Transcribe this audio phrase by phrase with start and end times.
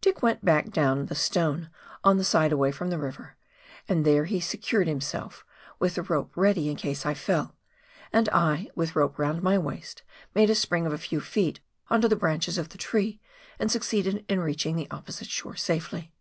[0.00, 1.68] Dick went back down the stone
[2.02, 3.36] on the side away from the river,
[3.86, 5.44] and there he secured himself,
[5.78, 7.58] with the rope ready in case I fell;
[8.10, 10.02] and I, with rope round my waist,
[10.34, 11.60] made a spring of a few feet
[11.90, 13.20] on to the branches of the tree,
[13.58, 16.14] and succeeded in reaching the opposite shore safely.